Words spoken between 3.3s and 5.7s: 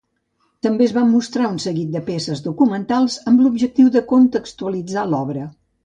amb l'objectiu de contextualitzar l'obra.